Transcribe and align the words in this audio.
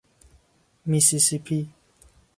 میسیسیپی 0.85 1.67